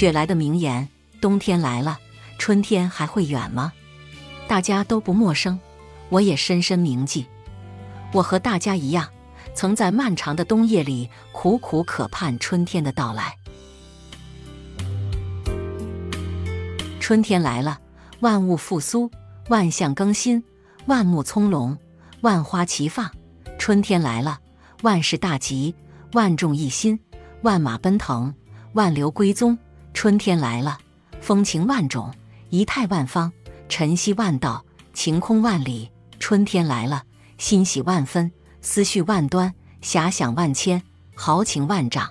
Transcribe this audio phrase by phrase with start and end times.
[0.00, 0.88] 雪莱的名言
[1.20, 1.98] ：“冬天来了，
[2.38, 3.70] 春天还会远吗？”
[4.48, 5.60] 大家都不陌生，
[6.08, 7.26] 我也深深铭记。
[8.14, 9.06] 我和大家一样，
[9.52, 13.36] 曾在漫长的冬夜里苦苦渴盼春天的到来。
[16.98, 17.78] 春天来了，
[18.20, 19.10] 万物复苏，
[19.50, 20.42] 万象更新，
[20.86, 21.76] 万木葱茏，
[22.22, 23.10] 万花齐放。
[23.58, 24.38] 春天来了，
[24.80, 25.74] 万事大吉，
[26.14, 26.98] 万众一心，
[27.42, 28.34] 万马奔腾，
[28.72, 29.58] 万流归宗。
[29.92, 30.78] 春天来了，
[31.20, 32.12] 风情万种，
[32.48, 33.32] 仪态万方，
[33.68, 35.90] 晨曦万道，晴空万里。
[36.18, 37.02] 春天来了，
[37.38, 38.30] 欣喜万分，
[38.60, 40.82] 思绪万端，遐想万千，
[41.14, 42.10] 豪情万丈。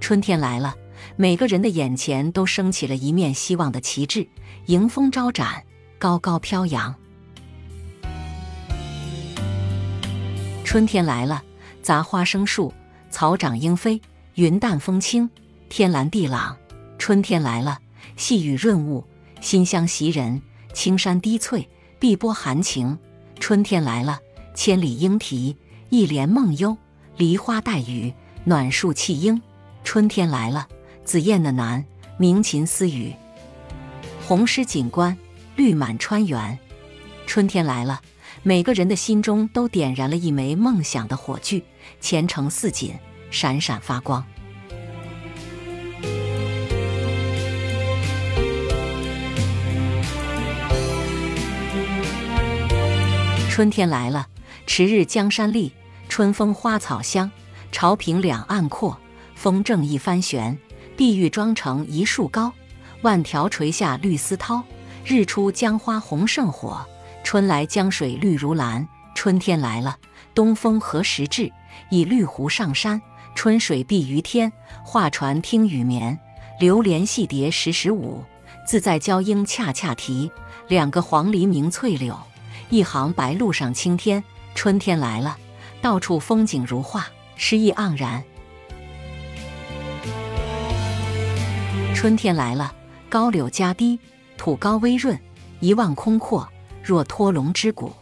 [0.00, 0.74] 春天来了。
[1.16, 4.26] 每个人的眼前都升起了一面希望的旗帜，
[4.66, 5.62] 迎风招展，
[5.98, 6.94] 高高飘扬。
[10.64, 11.42] 春天来了，
[11.82, 12.72] 杂花生树，
[13.10, 14.00] 草长莺飞，
[14.34, 15.28] 云淡风轻，
[15.68, 16.56] 天蓝地朗。
[17.04, 17.80] 春天来了，
[18.16, 19.04] 细雨润物，
[19.42, 20.40] 馨香袭人，
[20.72, 22.98] 青山低翠，碧波含情。
[23.38, 24.18] 春天来了，
[24.54, 25.54] 千里莺啼，
[25.90, 26.74] 一帘梦幽，
[27.18, 29.42] 梨花带雨，暖树气莺。
[29.84, 30.66] 春天来了。
[31.04, 31.84] 紫燕的南，
[32.16, 33.14] 鸣琴私语，
[34.26, 35.14] 红湿锦官，
[35.56, 36.58] 绿满川原。
[37.26, 38.00] 春天来了，
[38.42, 41.62] 每个人的心中都点燃了一枚梦想的火炬，
[42.00, 42.94] 前程似锦，
[43.30, 44.24] 闪闪发光。
[53.54, 54.26] 春天来了，
[54.66, 55.72] 迟日江山丽，
[56.08, 57.30] 春风花草香，
[57.70, 58.98] 潮平两岸阔，
[59.36, 60.58] 风正一帆悬。
[60.96, 62.52] 碧玉妆成一树高，
[63.02, 64.60] 万条垂下绿丝绦。
[65.04, 66.84] 日出江花红胜火，
[67.22, 68.84] 春来江水绿如蓝。
[69.14, 69.96] 春天来了，
[70.34, 71.48] 东风何时至？
[71.90, 73.00] 以绿湖上山，
[73.36, 74.52] 春水碧于天。
[74.84, 76.18] 画船听雨眠，
[76.58, 78.24] 流连戏蝶时时舞。
[78.66, 80.32] 自在娇莺恰恰啼，
[80.66, 82.18] 两个黄鹂鸣翠柳，
[82.74, 84.24] 一行白鹭上青天。
[84.56, 85.38] 春天来了，
[85.80, 88.24] 到处风景如画，诗意盎然。
[91.94, 92.74] 春天来了，
[93.08, 94.00] 高柳加低，
[94.36, 95.16] 土高微润，
[95.60, 96.48] 一望空阔，
[96.82, 97.94] 若脱龙之谷。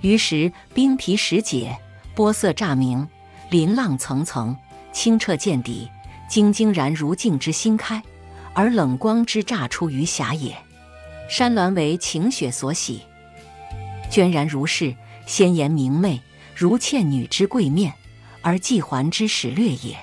[0.00, 1.78] 于是冰皮石解，
[2.14, 3.06] 波色乍明，
[3.50, 4.56] 鳞浪层层，
[4.90, 5.86] 清澈见底，
[6.30, 8.02] 晶晶然如镜之新开，
[8.54, 10.56] 而冷光之乍出于霞也。
[11.28, 13.02] 山峦为晴雪所洗，
[14.10, 14.94] 娟然如是，
[15.26, 16.20] 鲜妍明媚，
[16.54, 17.92] 如倩女之桂面，
[18.40, 19.96] 而髻环之始略也。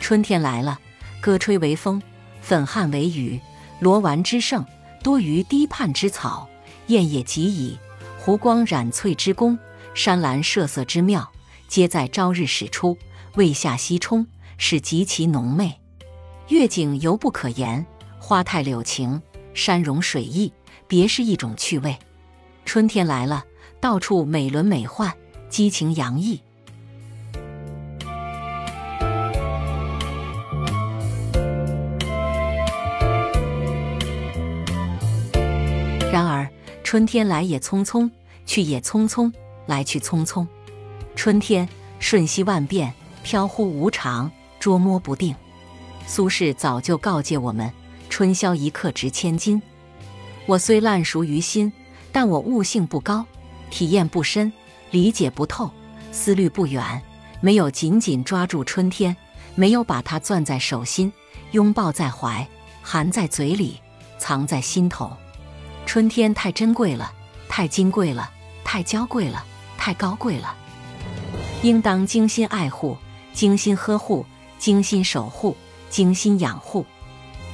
[0.00, 0.78] 春天来了，
[1.20, 2.02] 歌吹为风。
[2.40, 3.38] 粉汉为雨，
[3.80, 4.64] 罗丸之盛，
[5.02, 6.48] 多于堤畔之草；
[6.86, 7.78] 艳也极矣。
[8.18, 9.58] 湖光染翠之宫，
[9.94, 11.30] 山岚设色之妙，
[11.66, 12.96] 皆在朝日始出，
[13.34, 14.26] 未下西冲，
[14.56, 15.78] 是极其浓媚。
[16.48, 17.84] 月景犹不可言，
[18.18, 19.20] 花态柳情，
[19.52, 20.52] 山容水意，
[20.86, 21.98] 别是一种趣味。
[22.68, 23.46] 春天来了，
[23.80, 25.10] 到处美轮美奂，
[25.48, 26.38] 激情洋溢。
[36.12, 36.46] 然而，
[36.84, 38.10] 春天来也匆匆，
[38.44, 39.32] 去也匆匆，
[39.64, 40.46] 来去匆匆。
[41.16, 41.66] 春天
[41.98, 42.92] 瞬息万变，
[43.22, 44.30] 飘忽无常，
[44.60, 45.34] 捉摸不定。
[46.06, 47.72] 苏轼早就告诫我们
[48.10, 49.62] ：“春宵一刻值千金。”
[50.44, 51.72] 我虽烂熟于心，
[52.12, 53.24] 但我悟性不高，
[53.70, 54.52] 体验不深，
[54.90, 55.70] 理解不透，
[56.10, 57.02] 思虑不远，
[57.40, 59.16] 没有紧紧抓住春天，
[59.54, 61.12] 没有把它攥在手心，
[61.52, 62.46] 拥抱在怀，
[62.82, 63.80] 含在嘴里，
[64.18, 65.10] 藏在心头。
[65.86, 67.12] 春天太珍贵了，
[67.48, 68.30] 太金贵了，
[68.64, 69.44] 太娇贵了，
[69.76, 70.54] 太高贵了，
[71.62, 72.96] 应当精心爱护、
[73.32, 74.24] 精心呵护、
[74.58, 75.56] 精心守护、
[75.88, 76.84] 精心养护。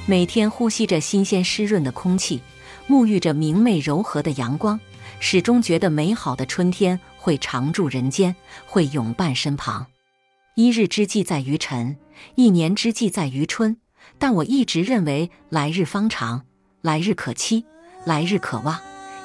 [0.05, 2.41] 每天呼吸着新鲜湿润的空气，
[2.87, 4.79] 沐浴着明媚柔和的阳光，
[5.19, 8.35] 始终觉得美好的春天会常驻人间，
[8.65, 9.87] 会永伴身旁。
[10.55, 11.97] 一日之计在于晨，
[12.35, 13.77] 一年之计在于春。
[14.19, 16.45] 但我一直认为，来日方长，
[16.81, 17.65] 来日可期。
[18.05, 18.79] 来日可望，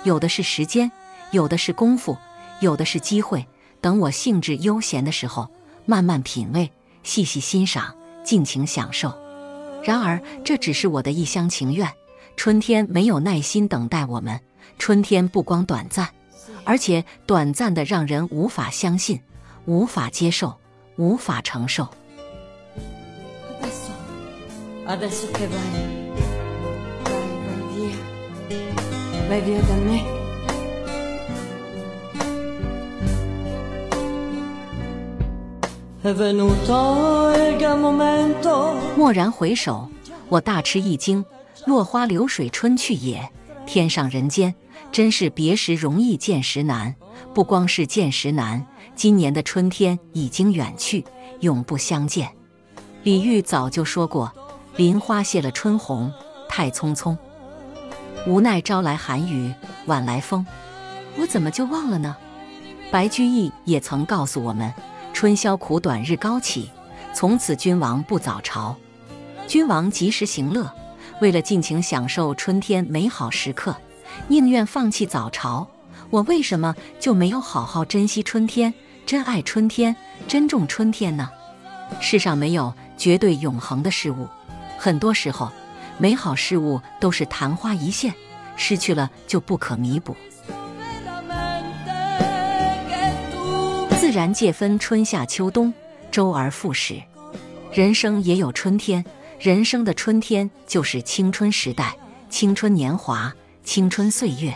[0.05, 0.91] 有的是时间，
[1.33, 2.17] 有的是功夫，
[2.61, 3.47] 有的是机会。
[3.83, 5.51] 等我兴致悠闲的时候，
[5.85, 6.73] 慢慢品味，
[7.03, 9.13] 细细欣赏，尽情享受。
[9.85, 11.87] 然而，这只是我的一厢情愿。
[12.43, 14.41] 春天没有耐心等待我们，
[14.79, 16.09] 春天不光短暂，
[16.65, 19.21] 而且短暂的让人无法相信，
[19.67, 20.57] 无法接受，
[20.97, 21.87] 无法承受。
[38.97, 39.87] 蓦然回首，
[40.31, 41.23] 我大吃一惊。
[41.67, 43.31] 落花流水春去也，
[43.67, 44.55] 天上人间，
[44.91, 46.95] 真是别时容易见时难。
[47.35, 51.05] 不光是见时难，今年的春天已经远去，
[51.41, 52.31] 永不相见。
[53.03, 54.33] 李煜早就说过
[54.77, 56.13] ：“林花谢了春红，
[56.49, 57.17] 太匆匆。
[58.27, 59.53] 无奈朝来寒雨，
[59.87, 60.47] 晚来风。”
[61.19, 62.17] 我怎么就忘了呢？
[62.91, 64.73] 白居易也曾告诉我们
[65.13, 66.71] ：“春宵苦短日高起，
[67.13, 68.77] 从此君王不早朝。”
[69.47, 70.73] 君王及时行乐。
[71.21, 73.77] 为了尽情享受春天美好时刻，
[74.29, 75.69] 宁愿放弃早朝。
[76.09, 78.73] 我为什么就没有好好珍惜春天、
[79.05, 79.95] 珍爱春天、
[80.27, 81.29] 珍重春天呢？
[82.01, 84.27] 世上没有绝对永恒的事物，
[84.79, 85.51] 很多时候，
[85.99, 88.15] 美好事物都是昙花一现，
[88.57, 90.17] 失去了就不可弥补。
[93.99, 95.73] 自然界分春夏秋冬，
[96.11, 97.01] 周而复始，
[97.73, 99.05] 人生也有春天。
[99.41, 101.97] 人生的春天就是青春时代，
[102.29, 103.35] 青春年华，
[103.65, 104.55] 青春岁月。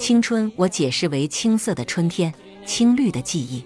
[0.00, 2.34] 青春，我解释为青涩的春天，
[2.66, 3.64] 青绿的记忆。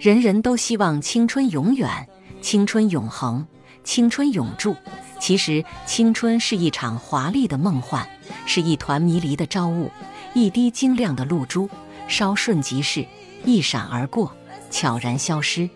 [0.00, 2.08] 人人都希望青春永远，
[2.42, 3.46] 青春永恒，
[3.84, 4.74] 青春永驻。
[5.20, 8.04] 其实，青春是一场华丽的梦幻，
[8.46, 9.92] 是一团迷离的朝雾，
[10.34, 11.70] 一滴晶亮的露珠，
[12.08, 13.06] 稍瞬即逝，
[13.44, 14.34] 一闪而过，
[14.72, 15.70] 悄然消失。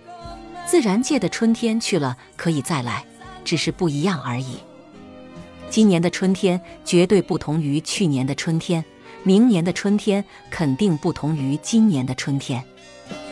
[0.67, 3.05] 自然界的春天去了，可以再来。
[3.53, 4.57] 只是不一样而已。
[5.69, 8.83] 今年的春天绝对不同于去年的春天，
[9.25, 12.65] 明年的春天肯定不同于今年的春天。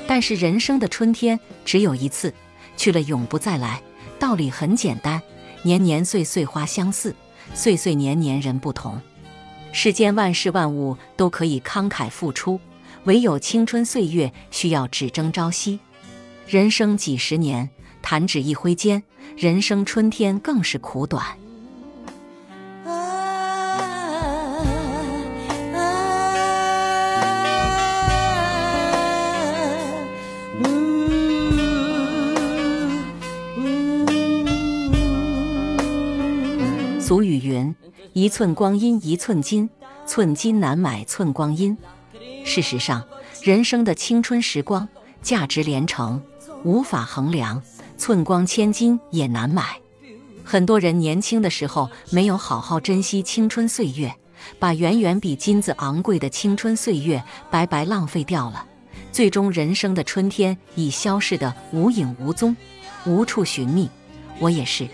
[0.07, 2.35] 但是人生的春天只有一次，
[2.77, 3.81] 去了永不再来。
[4.19, 5.23] 道理很简单：
[5.63, 7.17] 年年岁岁花相似，
[7.55, 9.01] 岁岁年年人不同。
[9.73, 12.61] 世间万事万物都可以慷慨付出，
[13.05, 15.81] 唯有青春岁月需要只争朝夕。
[16.47, 17.71] 人生几十年。
[18.03, 19.03] 弹指一挥间，
[19.37, 21.25] 人生春天更是苦短。
[37.01, 37.75] 俗语云
[38.15, 39.69] ：“一寸光阴一寸金，
[40.07, 41.77] 寸金难买寸光阴。”
[42.47, 43.05] 事实上，
[43.43, 44.89] 人生的青春时光
[45.21, 46.23] 价值连城，
[46.63, 47.61] 无法衡量。
[48.01, 49.79] 寸光千金也难买，
[50.43, 54.11] 很多人年轻的时候没有好好珍惜青春岁月，
[54.59, 58.65] 把远远比金子昂贵的青春岁月白白浪费掉了，
[59.13, 62.57] 最终人生的春天已消逝得无影无踪，
[63.05, 63.87] 无处寻觅。
[64.39, 64.89] 我也是，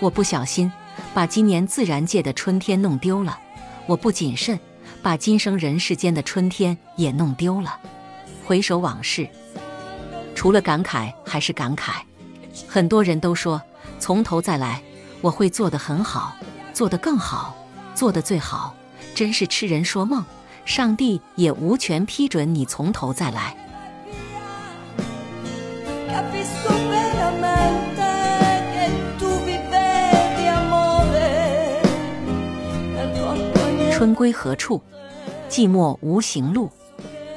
[0.00, 0.70] 我不小心
[1.14, 3.38] 把今年自然界的春天弄丢了，
[3.86, 4.58] 我不谨慎
[5.00, 7.78] 把今生人世间的春天也弄丢了。
[8.44, 9.28] 回首往事，
[10.34, 12.00] 除了感慨还是感慨。
[12.68, 13.60] 很多人都说
[13.98, 14.82] 从头再来，
[15.20, 16.34] 我会做得很好，
[16.72, 17.54] 做得更好，
[17.94, 18.74] 做得最好，
[19.14, 20.24] 真是痴人说梦。
[20.64, 23.54] 上帝也无权批准你从头再来。
[33.92, 34.82] 春归何处？
[35.48, 36.70] 寂寞无行路。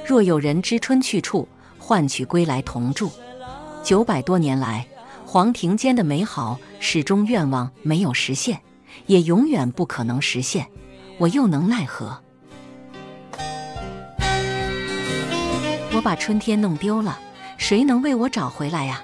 [0.06, 1.48] 若有人知春去处，
[1.78, 3.12] 换取归来同住。
[3.84, 4.88] 九百多年来。
[5.29, 8.61] 黄庭坚的美好始终愿望没有实现，
[9.07, 10.66] 也永远不可能实现，
[11.18, 12.18] 我又能奈何？
[15.92, 17.19] 我把春天弄丢了，
[17.57, 19.04] 谁能为我找回来呀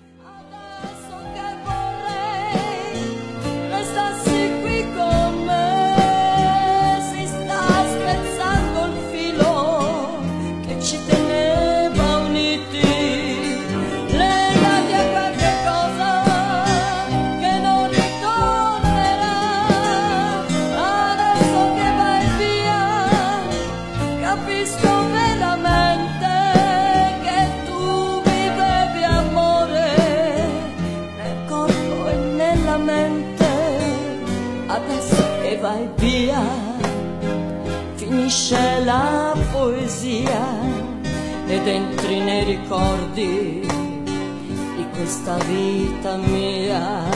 [34.91, 35.11] paras
[35.43, 36.41] e vai via,
[37.95, 40.41] finisce la poesia
[41.47, 43.61] ed entri nei ricordi
[44.75, 47.10] di questa vita mia.